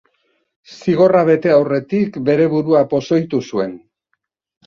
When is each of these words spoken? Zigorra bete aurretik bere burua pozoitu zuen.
Zigorra 0.77 1.19
bete 1.27 1.51
aurretik 1.57 2.17
bere 2.29 2.47
burua 2.53 2.81
pozoitu 2.95 3.43
zuen. 3.53 3.77